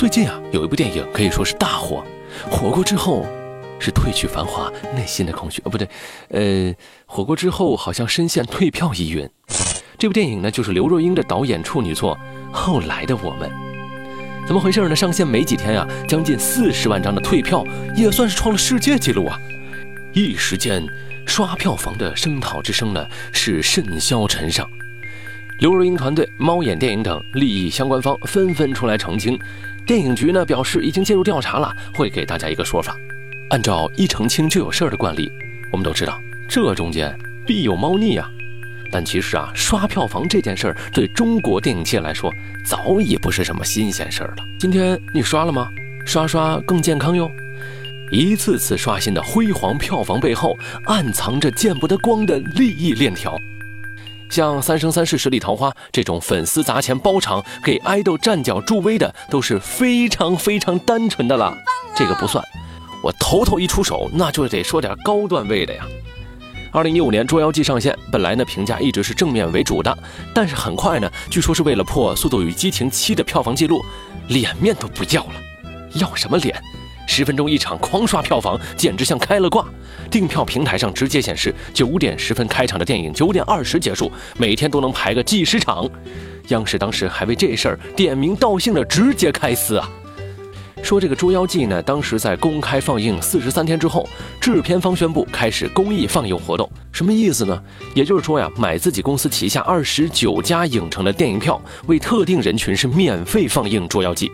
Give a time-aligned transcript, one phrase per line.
[0.00, 2.02] 最近啊，有一部电影可以说是大火，
[2.50, 3.26] 火过之后
[3.78, 5.60] 是褪去繁华，内心的空虚。
[5.66, 5.86] 哦，不对，
[6.30, 9.28] 呃，火过之后好像深陷退票疑云。
[9.98, 12.16] 这部电影呢，就是刘若英的导演处女作
[12.50, 13.50] 《后来的我们》。
[14.46, 14.96] 怎么回事呢？
[14.96, 17.62] 上线没几天呀，将近四十万张的退票，
[17.94, 19.38] 也算是创了世界纪录啊！
[20.14, 20.82] 一时间，
[21.26, 24.66] 刷票房的声讨之声呢是甚嚣尘上。
[25.58, 29.38] 刘若英团队、猫眼电影等利益相关方纷纷出来澄清，
[29.90, 32.96] 电影局呢表示已经介入调查了，会给大家一个说法。
[33.48, 35.28] 按照一澄清就有事儿的惯例，
[35.72, 36.16] 我们都知道
[36.48, 37.12] 这中间
[37.44, 38.30] 必有猫腻啊。
[38.92, 42.32] 但其实啊，刷票房这件事儿对中国电影界来说
[42.64, 44.44] 早已不是什么新鲜事儿了。
[44.60, 45.68] 今天你刷了吗？
[46.06, 47.28] 刷刷更健康哟。
[48.12, 53.36] 一次次刷新的辉煌票房背后，暗藏着见不得光的利益链条。
[54.30, 61.52] 像《三生三世十里桃花》这种粉丝砸钱包场给爱豆站脚助威的，都是非常非常单纯的了。
[61.96, 62.42] 这个不算，
[63.02, 65.84] 我头头一出手，那就得说点高段位的呀。
[66.72, 69.98] 二零一五年《捉妖记》上线，本来呢评价一直是正面为主的，
[70.32, 73.84] 但是很快呢，据说是为了破《速度与激情七》的票房记录，
[74.28, 75.34] 脸面都不要了，
[75.94, 76.62] 要什么脸？
[77.10, 79.66] 十分钟一场狂刷票房，简直像开了挂。
[80.08, 85.90] 订票平台上直接显示九点十分开场的电影九点二十结束，每天都能排个几十场。
[86.48, 89.90] 央视当时还为这事儿点名道姓的直接开撕啊，
[90.82, 94.08] 说这个《捉妖记》呢，当时在公开放映四十三天之后，
[94.40, 97.60] 制片方宣布开始公益放映活动，什么意思呢？
[97.92, 104.28] 也就是说呀，买自己公司旗下二十九家影城的电影票，为特定人群是免费放映《捉妖记》。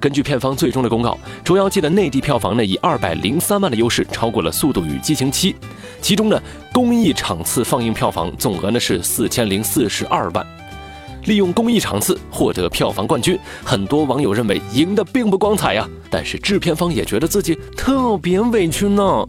[0.00, 1.10] 根据片方最终的公告，
[1.44, 5.52] 《捉妖记》的内地票房呢，以二百零三万的优势超过了《速度与激情七》，
[6.00, 10.44] 其中呢，公益场次放映票房总额呢是四千零四十二万。
[11.24, 15.86] 利用公益场次获得票房冠军，很多网友认为赢得并不光彩呀。
[16.08, 19.26] 但是制片方也觉得自己特别委屈呢。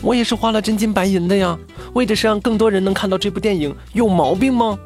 [0.00, 1.58] 我也是花了真金白银的呀，
[1.94, 4.78] 为的是让更多人能看到这部电影，有毛病吗？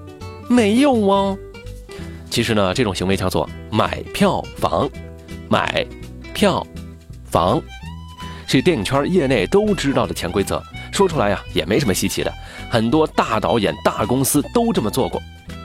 [0.49, 1.37] 没有啊。
[2.37, 4.87] 其实呢，这种行为叫做买票房，
[5.49, 5.87] 买
[6.35, 6.63] 票
[7.25, 7.59] 房
[8.47, 10.63] 是电影圈业内都知道的潜规则。
[10.93, 12.31] 说出来呀，也没什么稀奇的，
[12.69, 15.19] 很多大导演、大公司都这么做过。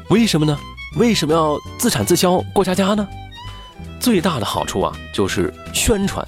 [0.09, 0.57] 为什么呢？
[0.95, 3.05] 为什么要自产自销过家家呢？
[3.99, 6.25] 最大的好处啊，就是宣传。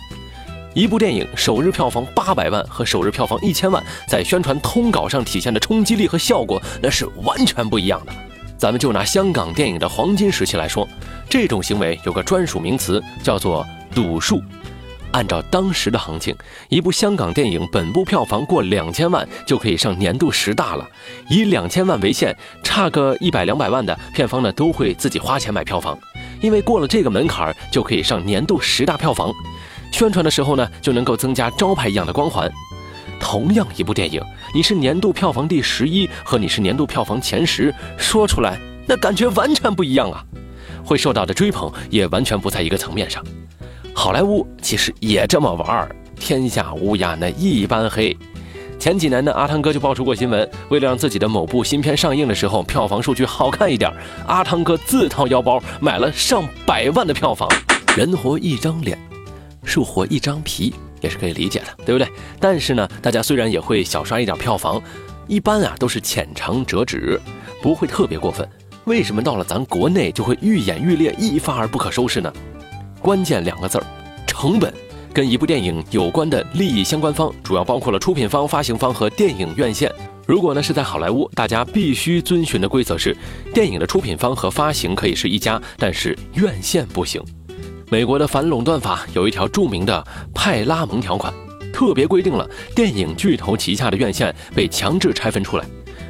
[0.74, 8.14] 一部电影首日票房八百万和首日票房一千万，在宣传通稿上体现的冲击力和效果，那是完全不一样的。
[8.64, 10.88] 咱们就拿香港电影的黄金时期来说，
[11.30, 14.42] 这种行为有个专属名词，叫做赌术。
[15.12, 16.34] 按照当时的行情，
[16.70, 20.90] 一部香港电影本部票房过两千万就可以上年度十大了。
[21.30, 26.00] 以两千万为限，差个一百两百万的片方呢，都会自己花钱买票房，
[26.40, 29.30] 因为过了这个门槛就可以上年度十大票房。
[29.92, 32.50] 宣传的时候呢，就能够增加招牌一样的光环。
[33.24, 34.22] 同样一部电影，
[34.54, 40.22] 你是年度票房第十一和你是年度票房前十，说出来那感觉完全不一样啊，
[40.84, 43.24] 会受到的追捧也完全不在一个层面上。
[43.94, 48.16] 好莱坞其实也这么玩儿，天下乌鸦那一般黑。
[48.78, 53.90] 前几年呢，阿汤哥就爆出过新闻，为了让自己的某部新片上映的时候票房数据好看一点，
[54.28, 57.48] 阿汤哥自掏腰包买了上百万的票房。
[57.96, 59.00] 人活一张脸，
[59.64, 60.74] 树活一张皮。
[61.04, 62.12] 也是可以理解的，对不对？
[62.40, 64.82] 但是呢，大家虽然也会小刷一点票房，
[65.28, 67.22] 一般啊都是浅尝辄止，
[67.62, 68.48] 不会特别过分。
[68.86, 72.34] 为什么到了咱国内就会愈演愈烈，一发而不可收拾呢？
[73.02, 73.86] 关键两个字儿：
[74.26, 74.74] 成本。
[75.14, 79.92] 跟一部电影有关的利益相关方，主要包括了出品方、发行方和电影院线。
[80.26, 83.16] 如果呢是在好莱坞，大家必须遵循的规则是，
[83.54, 87.22] 电影的出品方和发行可以是一家，但是院线不行。
[87.94, 91.32] 美国的反垄断法有一条著名的派拉蒙条款，
[91.72, 95.66] 特别规定了电影巨头旗下的院线被强制拆分出来。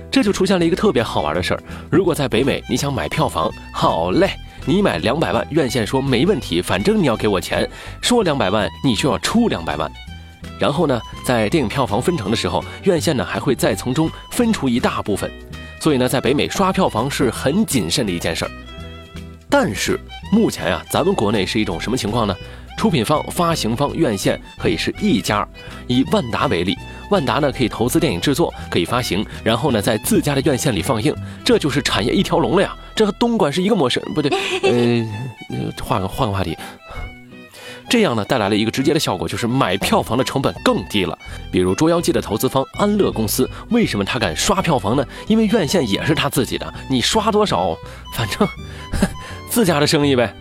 [0.10, 4.30] 这就出现了一个特别好玩的事儿：如果在北美你想买票房，好嘞，
[4.66, 7.70] 你买两百万，院线说没问题，反正你要给我钱，
[8.02, 9.92] 说两百万你就要出两百万。
[10.58, 15.30] 然后呢，在电影票房分成的时候，院线呢还会再从中分出一大部分。
[15.82, 18.52] 所以呢，在北美刷票房是很谨慎的一件事儿。
[19.54, 20.00] 但是
[20.32, 22.36] 目前呀，咱们国内是一种什么情况呢？
[22.76, 25.48] 出品方、发行方、院线可以是一家。
[25.86, 26.76] 以万达为例，
[27.12, 31.16] 万达呢可以投资电影制作，可以发行，然后呢在自家的院线里放映，
[31.46, 32.76] 这就是产业一条龙了呀。
[32.96, 34.32] 这和东莞是一个模式，不对，
[35.52, 36.58] 呃，换个换个话题。
[37.90, 41.16] 这样呢，带来了一个直接的效果，就是买票房的成本更低了。
[41.52, 45.06] 比如《捉妖记》的投资方安乐公司，为什么他敢刷票房呢？
[45.28, 47.78] 因为院线也是他自己的，你刷多少，
[48.16, 48.48] 反正
[49.54, 50.34] 自家的生意呗。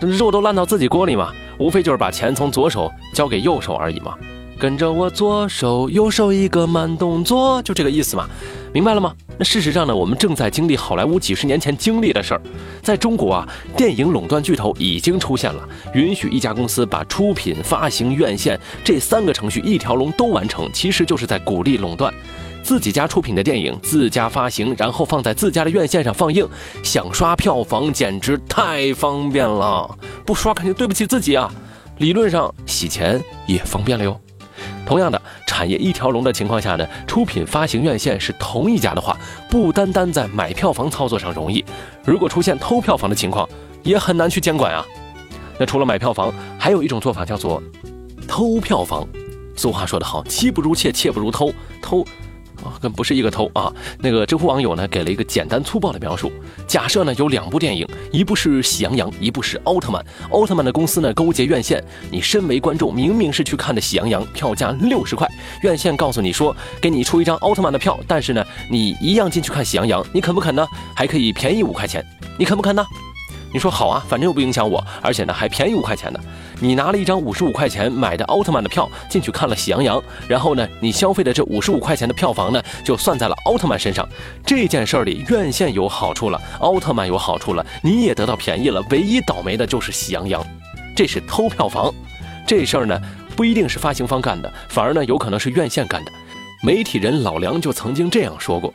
[0.00, 4.14] 肉都烂到自己锅里嘛，无非就是把钱从左手交给右手而已嘛。
[4.56, 8.24] 跟着我左手右手一个慢动作，就这个意思嘛，
[8.72, 9.12] 明白了吗？
[9.36, 12.40] 那事实上呢，我们正在经历好莱坞几十年前经历的事儿。
[12.80, 22.14] 在中国啊，电影垄断巨头已经出现了，允许一家公司把出品、发行、院线这三个程序一条龙都完成，其实就是在鼓励垄断。
[22.62, 26.48] 自己家出品的电影自家发行，然后放在自家的院线上放映，
[26.82, 31.52] 想刷票房简直太方便了，不刷肯定对不起自己啊。
[31.98, 34.18] 理论上洗钱也方便了哟。
[34.86, 39.16] 同样的，产业一条龙的情况下呢，出品、发行、院线是同一家的话，
[39.48, 41.64] 不单单在买票房操作上容易，
[42.04, 43.48] 如果出现偷票房的情况，
[43.82, 44.84] 也很难去监管啊。
[45.58, 47.62] 那除了买票房，还有一种做法叫做
[48.26, 49.06] 偷票房。
[49.54, 52.04] 俗话说得好，妻不如妾，妾不如偷，偷。
[52.64, 53.72] 啊，跟不是一个偷啊！
[53.98, 56.32] 那个知乎网友呢，给了一个简单粗暴的描述。
[56.66, 60.02] 假设呢有两部电影，一部是《喜羊羊》，一部是《奥特曼》。
[60.30, 65.28] 奥特曼的公司呢勾结院线，你身为观众，明明是去看的《喜羊羊》，票价六十块，
[65.62, 70.66] 院线告诉你说给你出一张奥特曼的票，但是呢你一样进去看《喜羊羊》，你肯不肯呢？
[70.94, 72.04] 还可以便宜五块钱，
[72.38, 72.84] 你肯不肯呢？
[73.52, 76.18] 你说好啊，反正又不影响我，而且呢还便宜五块钱呢。
[76.60, 84.08] 你拿了一张五十五块钱买的奥特曼的票进去看了《喜羊羊》，然后呢，你消费的这五十五块钱的票房呢，就算在了奥特曼身上。
[84.46, 88.82] 这件事儿里，院线有好处了，奥特曼有好处了，你也得到便宜了。
[88.90, 90.40] 唯一倒霉的就是《喜羊羊》，
[90.96, 91.92] 这是偷票房。
[92.46, 93.00] 这事儿呢，
[93.34, 96.12] 不一定是发行方干的，反而呢，有可能是院线干的。
[96.64, 98.72] 媒体人老梁就曾经这样说过。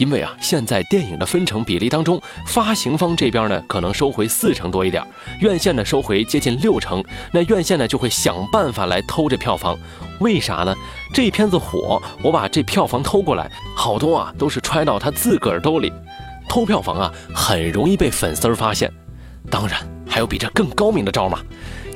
[0.00, 5.06] 因为啊，现在电影的分成比例当中，发行方这边呢可能收回四成多一点，
[5.40, 9.78] 院线呢收回接近六成，那院线呢就会想办法来偷这票房。
[10.20, 10.74] 为啥呢？
[11.12, 15.92] 这片子火，我把这票房偷过来，好多啊都是揣到他自个儿兜里。
[16.48, 18.90] 偷票房啊，很容易被粉丝发现。
[19.50, 21.38] 当然，还有比这更高明的招吗？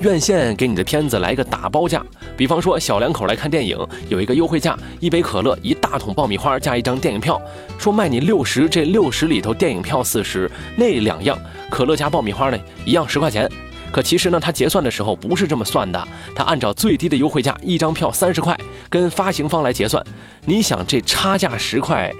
[0.00, 2.05] 院线给你的片子来个打包价，
[2.37, 3.79] 比方说小两口来看电影，
[4.11, 7.41] 有一个优惠价，一杯可乐，一大桶爆米花加一张电影票，
[7.79, 11.38] 说卖你六十，这六十里头电影票四十，那两样
[11.70, 13.49] 可乐加爆米花呢，一样十块钱。
[13.93, 18.58] 可其实呢，他结算的时候不是这么算的，他按照最低的优惠价，一张票三十块，
[18.91, 20.05] 跟发行方来结算。
[20.44, 22.12] 你想这差价十块，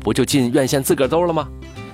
[0.00, 1.46] 不就进院线自个兜了吗？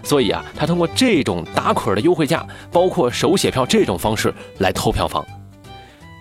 [0.05, 5.27] 所以啊，他通过这种打捆的优惠价，包括手写票这种方式来偷票房。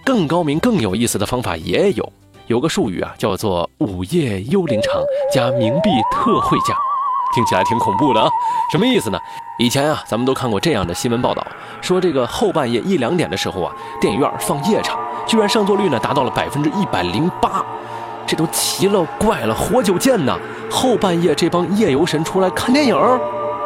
[0.04, 2.14] 更高明、更有意思的方法也有，
[2.54, 5.02] 有个术语啊，叫做“午夜幽灵场”
[5.34, 6.76] 加“冥币特惠价”，
[7.34, 8.30] 听起来挺恐怖的啊。
[8.72, 9.18] 什么意思呢？
[9.58, 11.44] 以前啊，咱们都看过这样的新闻报道，
[11.82, 17.66] 说这个后半夜一两点的时候啊，电影院放夜场，居然上座率呢达到了百分之一百零八，
[18.28, 20.38] 这都奇了怪了，活久见呐！
[20.70, 22.96] 后半夜这帮夜游神出来看电影。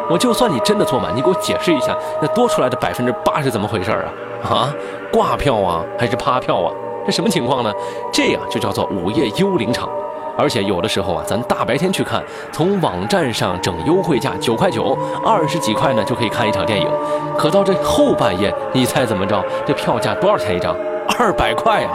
[0.09, 4.07] 我就算你真的坐满，你给我解释一下，那多出来的百分之八是怎么回事啊？
[4.49, 4.73] 啊，
[5.11, 6.71] 挂票啊，还是趴票啊？
[7.07, 7.73] 这什么情况呢？
[8.11, 9.87] 这样就叫做午夜幽灵场。
[10.37, 12.21] 而且有的时候啊，咱大白天去看，
[12.51, 14.95] 从网站上整优惠价九块九，
[15.25, 16.87] 二十几块呢就可以看一场电影。
[17.37, 19.41] 可到这后半夜，你猜怎么着？
[19.65, 20.75] 这票价多少钱一张？
[21.17, 21.89] 二百块呀！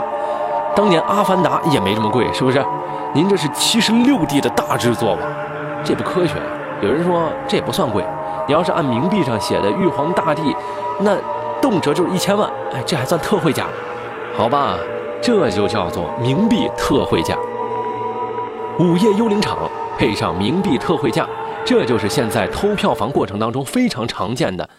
[0.75, 2.65] 当年《阿凡达》也没这么贵，是不是？
[3.13, 5.21] 您这是七十六 D 的大制作吧？
[5.83, 6.43] 这不科学呀！
[6.81, 8.03] 有人说这也不算贵，
[8.47, 10.41] 你要是按冥币上写的玉皇大帝，
[10.99, 11.15] 那
[11.61, 13.67] 动辄就是一千万，哎，这还算特惠价？
[14.35, 14.75] 好吧，
[15.25, 17.37] 这就叫做冥币特惠价。
[18.77, 19.57] 午夜幽灵场
[19.97, 21.25] 配上冥币特惠价，
[21.63, 24.69] 这就是现在偷票房过程当中非常常见的。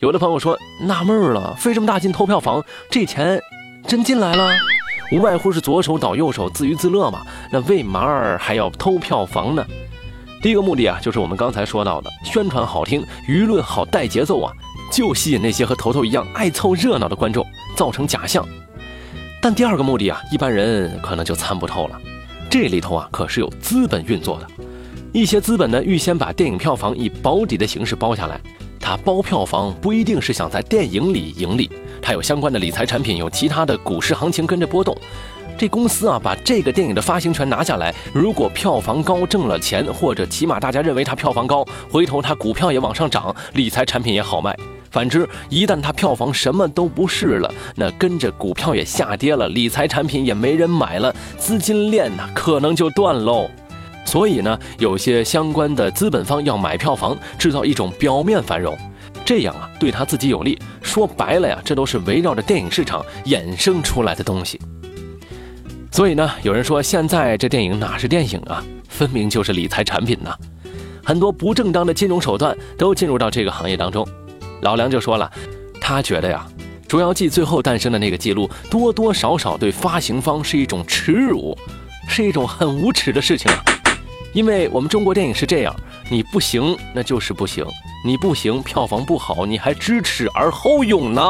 [0.00, 3.40] 有的朋友说纳闷了，费这么大劲偷票房，这钱
[3.86, 4.50] 真进来了？
[5.12, 7.20] 无外乎是左手倒右手，自娱自乐嘛。
[7.52, 9.64] 那为嘛儿还要偷票房呢？
[10.42, 14.52] 第一个目的啊，就是我们刚才说到的，宣传好听，舆论好带节奏啊，
[14.90, 18.44] 就吸引那些和头头一样爱凑热闹的观众，造成假象。
[19.44, 22.00] 但第二个目的啊，一般人可能就参不透了，
[22.48, 24.46] 这里头啊可是有资本运作的。
[25.12, 28.40] 一些资本呢，预先把电影票房以保底的形式包下来，
[28.78, 31.68] 他包票房不一定是想在电影里盈利，
[32.00, 34.96] 他有相关的理财产品，有其他的股市行情跟着波动。
[35.58, 44.56] 这公司啊，把这个电影的发行权拿下来，如果票房高挣了钱，或者起码大家认为它票房高，回头它股票也往上涨，理财产品也好卖。
[44.92, 53.50] 反之，一旦它票房什么都不是了，那跟着股票也下跌了，理财产品也没人买了，资金链呢可能就断喽。
[54.04, 58.76] 所以呢，有些相关的资本方要买票房，制造一种表面繁荣，
[59.24, 60.58] 这样啊对他自己有利。
[60.82, 64.60] 说白了呀，这都是围绕着电影市场衍生出来的东西。
[65.90, 70.34] 所以呢，有人说现在这电影哪是电影啊，分明就是理财产品呐！
[71.04, 74.06] 很多不正当的金融手段都进入到这个行业当中。
[74.62, 75.30] 老梁就说了，
[75.80, 76.46] 他觉得呀，
[76.88, 81.56] 捉妖记最后诞生的那个记录，多多少少对发行方是一种耻辱，
[82.08, 83.58] 是一种很无耻的事情啊！
[84.32, 85.74] 因为我们中国电影是这样，
[86.08, 87.66] 你不行那就是不行，
[88.06, 91.22] 你不行票房不好，你还知耻而后勇呢？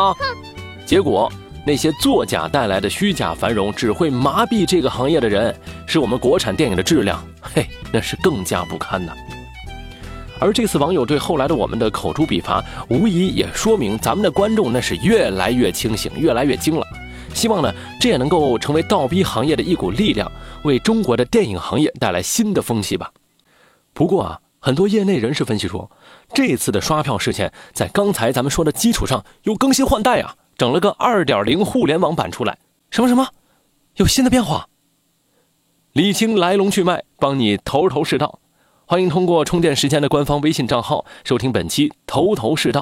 [0.85, 1.33] 结果
[1.67, 5.55] 那些作假带来的虚假繁荣，只会麻痹这个行业的人，
[5.87, 9.17] 使我们国产电影的质量，嘿，那是更加不堪的。
[10.43, 16.85] 而这次网友对后来的我们的口诛笔伐，无疑也说明咱们的观众那是越来越清醒，越来越精了。
[17.33, 20.29] 希望呢，这也能够成为倒逼行业的一股力量，
[20.65, 23.13] 为中国的电影行业带来新的风气吧。
[23.93, 25.89] 不过啊，很多业内人士分析说，
[26.35, 32.59] 这次的刷票事件在刚才咱们说的基础上又更新换代啊，整了个二点零互联网版出来。
[32.91, 33.29] 什么什么？
[33.95, 34.67] 有新的变化？
[35.93, 38.41] 理清来龙去脉，帮你头头是道。
[38.85, 42.81] 欢迎通过充电时间的官方微信账号收听本期《头头是道》，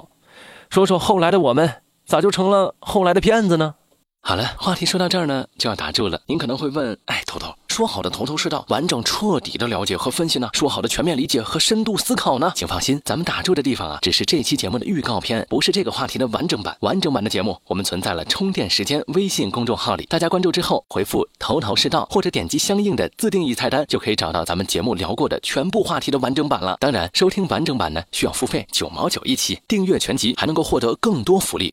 [0.69, 3.75] 说说后来的我们咋就成了后来的骗子呢？
[4.23, 6.21] 好了，话题说到这儿呢，就要打住了。
[6.26, 7.54] 您可能会问，哎，头头。
[7.80, 10.50] 说好的头头是道、完整彻底的了解和分析呢？
[10.52, 12.52] 说好的全面理解和深度思考呢？
[12.54, 16.76] 请放心，咱们打住的地方啊，只是这期节目的预告片，不是这个话题的完整版。
[16.80, 26.76] 完整版的节目，我们存在了充电时间微信公众号里，大家关注之后回复“头头是道”或者点击相应的自定义菜单，就可以找到咱们节目聊过的全部话题的完整版了。
[26.80, 31.72] 当然，收听完整版呢，需要付费九毛九一期，订阅全集还能够获得更多福利。